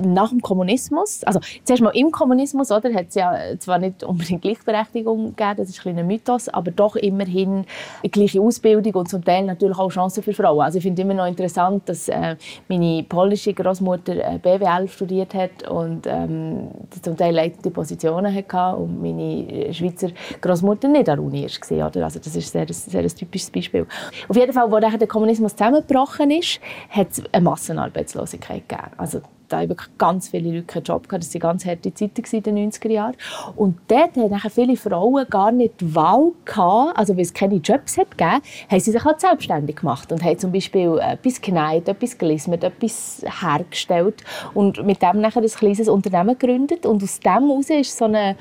[0.02, 4.42] nach dem Kommunismus, also zuerst mal im Kommunismus, oder, hat es ja zwar nicht unbedingt
[4.42, 7.64] Gleichberechtigung gegeben, das ist ein, ein Mythos, aber doch immerhin
[8.02, 10.60] eine gleiche Ausbildung und zum Teil natürlich auch Chancen für Frauen.
[10.60, 12.36] Also ich finde immer noch interessant, dass äh,
[12.68, 16.68] meine polnische Großmutter äh, BWL studiert hat und ähm,
[17.02, 20.08] zum Teil leitende Positionen hatte und meine Schweizer
[20.40, 21.88] Großmutter nicht an der Uni war.
[21.88, 22.04] Oder?
[22.04, 23.86] Also das ist sehr, sehr ein typisches Beispiel.
[24.28, 28.90] Auf jeden Fall, als der Kommunismus zusammengebrochen ist, hat es eine Massenarbeitslosigkeit gegeben.
[28.96, 31.24] Also da haben wirklich ganz viele Leute keinen Job gehabt.
[31.24, 33.16] Das waren ganz harte Zeiten in den 90er Jahren.
[33.54, 37.96] Und dort haben viele Frauen gar nicht die Wahl gehabt, also weil es keine Jobs
[37.98, 42.18] hat gegeben, haben sie sich halt selbstständig gemacht und haben zum Beispiel etwas genäht, etwas
[42.18, 47.70] gelismet, etwas hergestellt und mit dem nachher ein kleines Unternehmen gegründet und aus dem heraus
[47.70, 48.36] ist so ein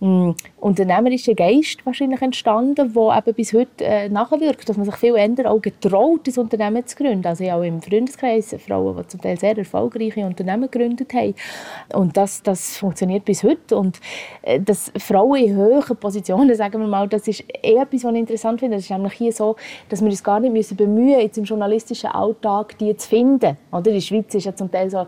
[0.00, 5.16] mh, unternehmerischer Geist wahrscheinlich entstanden, der eben bis heute äh, nachwirkt, dass man sich viel
[5.16, 7.26] eher auch getraut, ein Unternehmen zu gründen.
[7.26, 11.34] Also ich auch im Freundeskreis Frauen, die zum Teil sehr erfolgreiche Unternehmen Unternehmen gegründet haben.
[11.92, 13.76] Und das, das funktioniert bis heute.
[13.76, 14.00] Und
[14.42, 18.18] äh, dass Frauen in höheren Positionen, sagen wir mal, das ist eher etwas, was ich
[18.18, 18.76] interessant finde.
[18.76, 19.56] Es ist nämlich hier so,
[19.88, 23.56] dass wir uns gar nicht müssen bemühen jetzt im journalistischen Alltag die zu finden.
[23.72, 23.88] Oder?
[23.88, 25.06] In der Schweiz ist ja zum Teil so,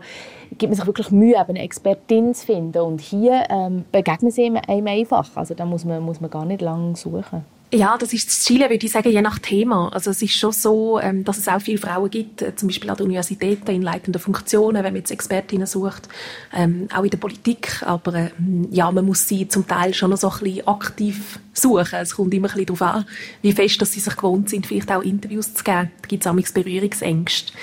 [0.57, 2.79] gibt man sich wirklich Mühe, eine Expertin zu finden.
[2.79, 5.29] Und hier ähm, begegnen sie einem einfach.
[5.35, 7.52] Also da muss man, muss man gar nicht lange suchen.
[7.73, 9.91] Ja, das ist das Chile, würde ich sagen, je nach Thema.
[9.91, 12.87] Also es ist schon so, ähm, dass es auch viele Frauen gibt, äh, zum Beispiel
[12.87, 16.07] an der Universität in leitenden Funktionen, wenn man jetzt Expertinnen sucht,
[16.53, 17.81] ähm, auch in der Politik.
[17.81, 18.29] Aber äh,
[18.69, 21.97] ja, man muss sie zum Teil schon noch so ein bisschen aktiv suchen.
[21.99, 23.05] Es kommt immer ein bisschen darauf an,
[23.41, 25.89] wie fest dass sie sich gewohnt sind, vielleicht auch Interviews zu geben.
[25.99, 27.53] Da gibt es auch Berührungsängste.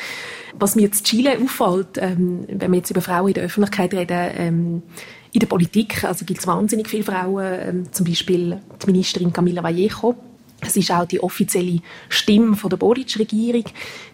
[0.59, 4.31] Was mir jetzt Chile auffällt, ähm, wenn wir jetzt über Frauen in der Öffentlichkeit reden,
[4.37, 4.83] ähm,
[5.33, 9.63] in der Politik also gibt es wahnsinnig viele Frauen, ähm, zum Beispiel die Ministerin Camila
[9.63, 10.17] Vallejo.
[10.71, 13.65] Das ist auch die offizielle Stimme von der Boric-Regierung.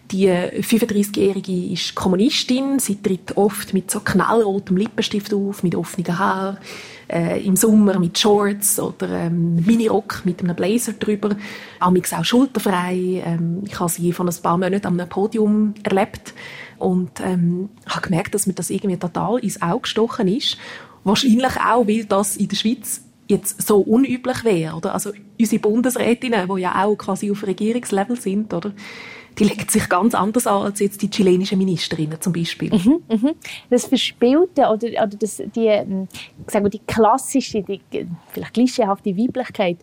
[0.09, 2.79] Die 35-Jährige ist Kommunistin.
[2.79, 6.57] Sie tritt oft mit so knallrotem Lippenstift auf, mit offenen Haaren.
[7.07, 11.35] Äh, Im Sommer mit Shorts oder ähm, Minirock mit einem Blazer drüber.
[11.79, 13.21] Amix auch schulterfrei.
[13.23, 16.33] Ähm, ich habe sie von ein paar Monaten am Podium erlebt
[16.79, 20.57] und ähm, habe gemerkt, dass mir das irgendwie total ins Auge gestochen ist.
[21.03, 24.93] Wahrscheinlich auch, weil das in der Schweiz jetzt so unüblich wäre, oder?
[24.93, 28.73] Also unsere Bundesrätinnen, die ja auch quasi auf Regierungslevel sind, oder?
[29.39, 32.73] Die legen sich ganz anders an als jetzt die chilenischen Ministerinnen zum Beispiel.
[32.73, 33.35] Mhm, mhm.
[33.69, 36.07] Das Verspielte oder, oder das, die, ähm,
[36.47, 37.79] sagen wir, die klassische, die
[38.29, 39.77] vielleicht klischeehafte Weiblichkeit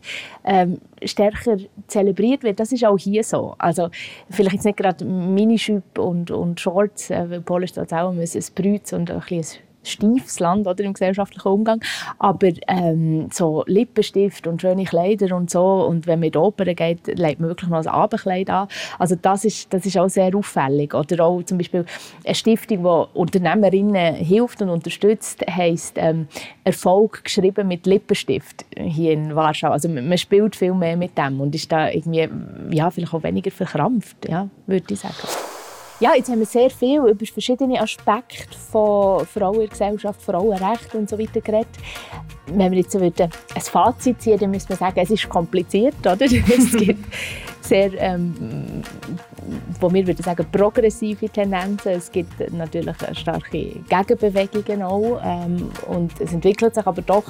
[0.45, 3.55] ähm, stärker zelebriert wird, das ist auch hier so.
[3.59, 3.91] Also
[4.29, 8.19] vielleicht jetzt nicht gerade Minischüpp und, und Shorts, äh, weil Polen auch ein
[8.57, 11.81] Brütz und ein bisschen steifes Land oder, im gesellschaftlichen Umgang.
[12.19, 16.65] Aber ähm, so Lippenstift und schöne Kleider und so und wenn man in die Oper
[16.65, 18.69] geht, legt man wirklich noch ein Abendkleid an.
[18.99, 20.95] Also das ist, das ist auch sehr auffällig.
[20.95, 21.85] Oder auch zum Beispiel
[22.25, 26.29] eine Stiftung, die Unternehmerinnen hilft und unterstützt, heisst ähm,
[26.65, 29.71] Erfolg geschrieben mit Lippenstift hier in Warschau.
[29.71, 32.29] Also man spielt viel mehr mit dem und ist da irgendwie
[32.71, 35.54] ja, vielleicht auch weniger verkrampft, ja, würde ich sagen.
[36.05, 41.41] Ja, jetzt haben wir sehr viel über verschiedene Aspekte von Frauengesellschaft, Frauenrecht und so weiter
[41.41, 41.67] geredet.
[42.45, 43.31] Wenn wir jetzt ein
[43.63, 46.19] Fazit ziehen, dann müssen wir sagen, es ist kompliziert, oder?
[46.21, 47.07] Es gibt
[47.63, 48.83] sehr, ähm,
[49.81, 51.93] wo wir würden sagen, progressive Tendenzen.
[51.93, 57.25] Es gibt natürlich starke Gegenbewegungen auch ähm, und es entwickelt sich aber doch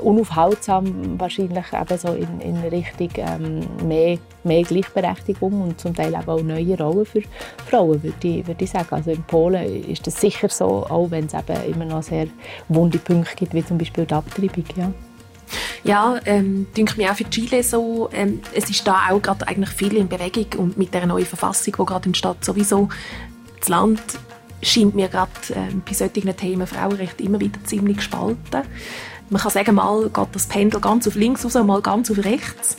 [0.00, 6.42] unaufhaltsam wahrscheinlich eben so in, in Richtung ähm, mehr, mehr Gleichberechtigung und zum Teil auch
[6.42, 7.22] neue Rollen für
[7.68, 8.88] Frauen, würde ich, würde ich sagen.
[8.90, 12.26] Also in Polen ist das sicher so, auch wenn es eben immer noch sehr
[12.68, 14.64] wunde Punkte gibt, wie zum Beispiel die Abtreibung.
[14.76, 14.92] Ja.
[15.84, 19.70] Ja, ähm, denke mir auch für Chile so, ähm, es ist da auch gerade eigentlich
[19.70, 22.88] viel in Bewegung und mit der neuen Verfassung, die gerade entsteht, sowieso
[23.60, 24.02] das Land
[24.62, 28.62] scheint mir gerade ähm, bei solchen Themen Frauenrecht immer wieder ziemlich gespalten
[29.30, 32.76] man kann sagen, mal geht das Pendel ganz auf links raus, mal ganz auf rechts.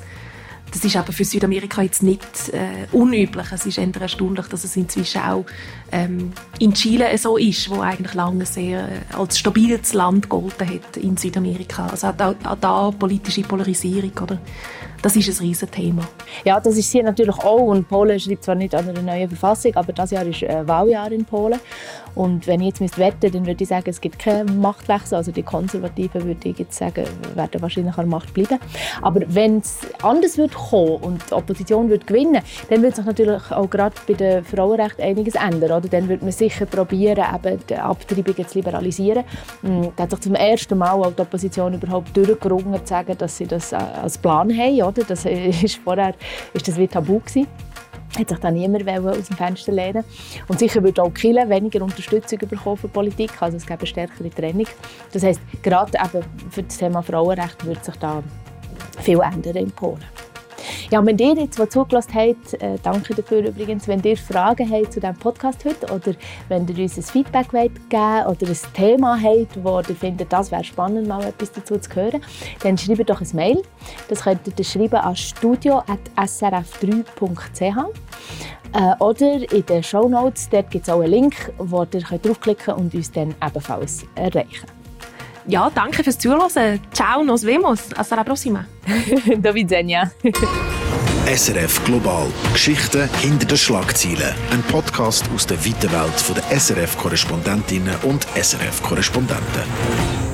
[0.75, 3.45] Das ist aber für Südamerika jetzt nicht äh, unüblich.
[3.53, 5.45] Es ist eher erstaunlich, dass es inzwischen auch
[5.89, 10.97] ähm, in Chile so ist, wo eigentlich lange sehr äh, als stabiles Land gegolten hat
[10.97, 11.88] in Südamerika.
[11.88, 14.38] Also auch da, auch da politische Polarisierung, oder?
[15.01, 16.01] Das ist ein Riesenthema.
[16.43, 17.67] Ja, das ist hier natürlich auch.
[17.67, 21.12] Und Polen schreibt zwar nicht an einer neuen Verfassung, aber das Jahr ist äh, Wahljahr
[21.12, 21.60] in Polen.
[22.15, 25.17] Und wenn ich jetzt müsste dann würde ich sagen, es gibt keinen Machtwechsel.
[25.17, 27.05] Also die Konservativen, würde ich jetzt sagen,
[27.36, 28.58] werden wahrscheinlich an der Macht bleiben.
[29.01, 33.51] Aber wenn es anders wird kommen und die Opposition wird gewinnen, dann wird sich natürlich
[33.51, 35.71] auch gerade bei den Frauenrechten einiges ändern.
[35.71, 35.89] Oder?
[35.89, 39.23] Dann wird man sicher probieren, eben die Abtreibungen zu liberalisieren.
[39.62, 43.38] Hm, da hat sich zum ersten Mal auch die Opposition überhaupt durchgerungen, zu sagen, dass
[43.38, 45.04] sie das äh, als Plan haben oder?
[45.04, 46.15] Das ist vorher
[46.54, 47.48] ist das wie tabu gewesen
[48.17, 50.04] hat sich dann niemand aus dem Fenster lehnen
[50.48, 54.30] Und sicher würde auch Kille weniger Unterstützung bekommen für Politik, also es gäbe eine stärkere
[54.30, 54.67] Trennung.
[55.12, 58.24] Das heisst, gerade eben für das Thema Frauenrecht würde sich da
[59.02, 60.04] viel ändern in Polen.
[60.91, 64.93] Ja, wenn ihr jetzt, die zugelassen habt, äh, danke dafür übrigens, wenn ihr Fragen habt
[64.93, 66.13] zu diesem Podcast heute oder
[66.48, 70.52] wenn ihr uns ein Feedback wollt geben oder ein Thema habt, wo ihr findet, das
[70.52, 72.21] wäre spannend, mal etwas dazu zu hören,
[72.62, 73.63] dann schreibt doch ein Mail.
[74.10, 77.78] Das könnt ihr schreiben an studio.srf3.ch
[78.74, 82.65] äh, oder in den Show Notes, dort gibt es auch einen Link, wo ihr draufklicken
[82.65, 84.85] könnt und uns dann ebenfalls erreichen
[85.47, 86.79] ja, danke fürs Zuhören.
[86.93, 87.79] Ciao, nos vemos.
[87.95, 88.65] Hasta la próxima.
[89.38, 90.12] Do widzenia.
[91.25, 92.27] SRF Global.
[92.53, 94.34] Geschichten hinter den Schlagzeilen.
[94.51, 100.24] Ein Podcast aus der weiten Welt der SRF-Korrespondentinnen und SRF-Korrespondenten.